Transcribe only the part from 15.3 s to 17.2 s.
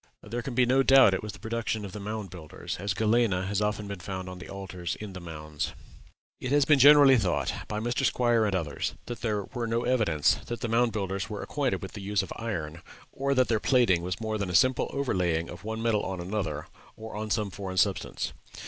of one metal on another, or